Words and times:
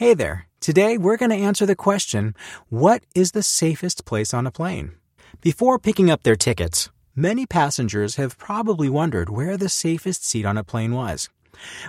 Hey 0.00 0.14
there. 0.14 0.46
Today 0.60 0.96
we're 0.96 1.18
going 1.18 1.28
to 1.28 1.36
answer 1.36 1.66
the 1.66 1.76
question 1.76 2.34
What 2.70 3.04
is 3.14 3.32
the 3.32 3.42
safest 3.42 4.06
place 4.06 4.32
on 4.32 4.46
a 4.46 4.50
plane? 4.50 4.92
Before 5.42 5.78
picking 5.78 6.10
up 6.10 6.22
their 6.22 6.36
tickets, 6.36 6.88
many 7.14 7.44
passengers 7.44 8.16
have 8.16 8.38
probably 8.38 8.88
wondered 8.88 9.28
where 9.28 9.58
the 9.58 9.68
safest 9.68 10.24
seat 10.24 10.46
on 10.46 10.56
a 10.56 10.64
plane 10.64 10.94
was. 10.94 11.28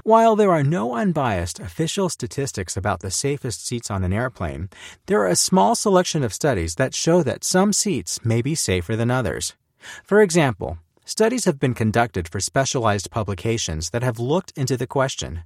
While 0.04 0.36
there 0.36 0.52
are 0.52 0.62
no 0.62 0.94
unbiased 0.94 1.62
official 1.62 2.10
statistics 2.10 2.76
about 2.76 3.00
the 3.00 3.12
safest 3.12 3.66
seats 3.66 3.90
on 3.90 4.04
an 4.04 4.12
airplane, 4.12 4.68
there 5.06 5.22
are 5.22 5.28
a 5.32 5.46
small 5.48 5.74
selection 5.74 6.22
of 6.22 6.34
studies 6.34 6.76
that 6.76 6.94
show 6.94 7.24
that 7.24 7.46
some 7.46 7.72
seats 7.72 8.20
may 8.26 8.42
be 8.42 8.56
safer 8.56 8.98
than 8.98 9.10
others. 9.10 9.56
For 10.04 10.22
example, 10.22 10.80
studies 11.06 11.46
have 11.46 11.62
been 11.62 11.74
conducted 11.74 12.28
for 12.28 12.42
specialized 12.42 13.10
publications 13.10 13.92
that 13.92 14.04
have 14.04 14.20
looked 14.20 14.52
into 14.58 14.76
the 14.76 14.86
question. 14.86 15.44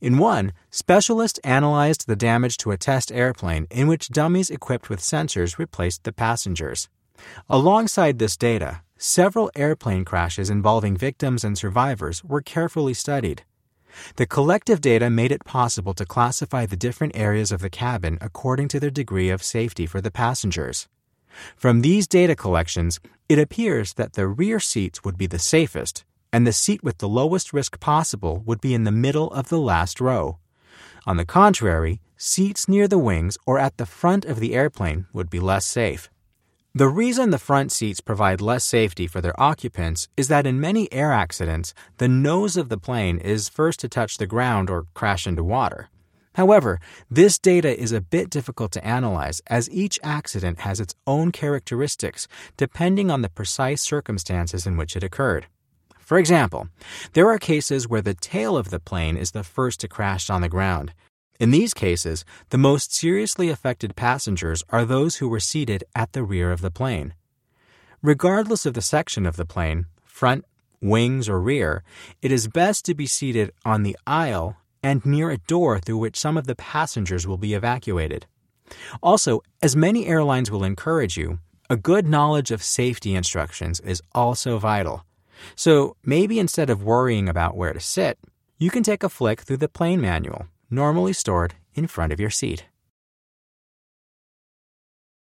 In 0.00 0.18
one, 0.18 0.52
specialists 0.70 1.40
analyzed 1.44 2.06
the 2.06 2.16
damage 2.16 2.56
to 2.58 2.70
a 2.70 2.76
test 2.76 3.12
airplane 3.12 3.66
in 3.70 3.88
which 3.88 4.08
dummies 4.08 4.50
equipped 4.50 4.88
with 4.88 5.00
sensors 5.00 5.58
replaced 5.58 6.04
the 6.04 6.12
passengers. 6.12 6.88
Alongside 7.48 8.18
this 8.18 8.36
data, 8.36 8.82
several 8.96 9.50
airplane 9.54 10.04
crashes 10.04 10.50
involving 10.50 10.96
victims 10.96 11.44
and 11.44 11.56
survivors 11.56 12.24
were 12.24 12.42
carefully 12.42 12.94
studied. 12.94 13.44
The 14.16 14.26
collective 14.26 14.80
data 14.80 15.10
made 15.10 15.32
it 15.32 15.44
possible 15.44 15.94
to 15.94 16.06
classify 16.06 16.66
the 16.66 16.76
different 16.76 17.16
areas 17.16 17.52
of 17.52 17.60
the 17.60 17.70
cabin 17.70 18.18
according 18.20 18.68
to 18.68 18.80
their 18.80 18.90
degree 18.90 19.28
of 19.28 19.42
safety 19.42 19.86
for 19.86 20.00
the 20.00 20.10
passengers. 20.10 20.88
From 21.56 21.80
these 21.80 22.06
data 22.06 22.34
collections, 22.34 23.00
it 23.28 23.38
appears 23.38 23.94
that 23.94 24.14
the 24.14 24.26
rear 24.26 24.60
seats 24.60 25.04
would 25.04 25.16
be 25.16 25.26
the 25.26 25.38
safest, 25.38 26.04
and 26.32 26.46
the 26.46 26.52
seat 26.52 26.82
with 26.82 26.98
the 26.98 27.08
lowest 27.08 27.52
risk 27.52 27.78
possible 27.78 28.42
would 28.46 28.60
be 28.60 28.74
in 28.74 28.84
the 28.84 28.90
middle 28.90 29.30
of 29.32 29.48
the 29.48 29.60
last 29.60 30.00
row. 30.00 30.38
On 31.06 31.16
the 31.16 31.24
contrary, 31.24 32.00
seats 32.16 32.68
near 32.68 32.88
the 32.88 32.98
wings 32.98 33.36
or 33.46 33.58
at 33.58 33.76
the 33.76 33.86
front 33.86 34.24
of 34.24 34.40
the 34.40 34.54
airplane 34.54 35.06
would 35.12 35.28
be 35.28 35.40
less 35.40 35.66
safe. 35.66 36.08
The 36.74 36.88
reason 36.88 37.28
the 37.28 37.38
front 37.38 37.70
seats 37.70 38.00
provide 38.00 38.40
less 38.40 38.64
safety 38.64 39.06
for 39.06 39.20
their 39.20 39.38
occupants 39.38 40.08
is 40.16 40.28
that 40.28 40.46
in 40.46 40.58
many 40.58 40.90
air 40.90 41.12
accidents, 41.12 41.74
the 41.98 42.08
nose 42.08 42.56
of 42.56 42.70
the 42.70 42.78
plane 42.78 43.18
is 43.18 43.50
first 43.50 43.80
to 43.80 43.90
touch 43.90 44.16
the 44.16 44.26
ground 44.26 44.70
or 44.70 44.86
crash 44.94 45.26
into 45.26 45.44
water. 45.44 45.90
However, 46.34 46.80
this 47.10 47.38
data 47.38 47.78
is 47.78 47.92
a 47.92 48.00
bit 48.00 48.30
difficult 48.30 48.72
to 48.72 48.86
analyze 48.86 49.42
as 49.48 49.68
each 49.70 50.00
accident 50.02 50.60
has 50.60 50.80
its 50.80 50.94
own 51.06 51.30
characteristics 51.30 52.26
depending 52.56 53.10
on 53.10 53.20
the 53.20 53.28
precise 53.28 53.82
circumstances 53.82 54.66
in 54.66 54.78
which 54.78 54.96
it 54.96 55.04
occurred. 55.04 55.46
For 56.12 56.18
example, 56.18 56.68
there 57.14 57.30
are 57.30 57.38
cases 57.38 57.88
where 57.88 58.02
the 58.02 58.12
tail 58.12 58.54
of 58.54 58.68
the 58.68 58.78
plane 58.78 59.16
is 59.16 59.30
the 59.30 59.42
first 59.42 59.80
to 59.80 59.88
crash 59.88 60.28
on 60.28 60.42
the 60.42 60.48
ground, 60.50 60.92
in 61.40 61.52
these 61.52 61.72
cases, 61.72 62.26
the 62.50 62.58
most 62.58 62.94
seriously 62.94 63.48
affected 63.48 63.96
passengers 63.96 64.62
are 64.68 64.84
those 64.84 65.16
who 65.16 65.28
were 65.30 65.40
seated 65.40 65.84
at 65.96 66.12
the 66.12 66.22
rear 66.22 66.52
of 66.52 66.60
the 66.60 66.70
plane. 66.70 67.14
Regardless 68.02 68.66
of 68.66 68.74
the 68.74 68.82
section 68.82 69.24
of 69.24 69.36
the 69.36 69.46
plane, 69.46 69.86
front, 70.04 70.44
wings, 70.82 71.30
or 71.30 71.40
rear, 71.40 71.82
it 72.20 72.30
is 72.30 72.46
best 72.46 72.84
to 72.84 72.94
be 72.94 73.06
seated 73.06 73.50
on 73.64 73.82
the 73.82 73.96
aisle 74.06 74.58
and 74.82 75.06
near 75.06 75.30
a 75.30 75.38
door 75.38 75.80
through 75.80 75.96
which 75.96 76.20
some 76.20 76.36
of 76.36 76.46
the 76.46 76.56
passengers 76.56 77.26
will 77.26 77.38
be 77.38 77.54
evacuated. 77.54 78.26
Also, 79.02 79.40
as 79.62 79.74
many 79.74 80.06
airlines 80.06 80.50
will 80.50 80.62
encourage 80.62 81.16
you, 81.16 81.38
a 81.70 81.76
good 81.78 82.06
knowledge 82.06 82.50
of 82.50 82.62
safety 82.62 83.14
instructions 83.14 83.80
is 83.80 84.02
also 84.14 84.58
vital. 84.58 85.06
So 85.56 85.96
maybe 86.04 86.38
instead 86.38 86.70
of 86.70 86.82
worrying 86.82 87.28
about 87.28 87.56
where 87.56 87.72
to 87.72 87.80
sit, 87.80 88.18
you 88.58 88.70
can 88.70 88.82
take 88.82 89.02
a 89.02 89.08
flick 89.08 89.40
through 89.40 89.58
the 89.58 89.68
plane 89.68 90.00
manual 90.00 90.46
normally 90.72 91.12
stored 91.12 91.54
in 91.74 91.86
front 91.86 92.12
of 92.12 92.18
your 92.18 92.30
seat. 92.30 92.64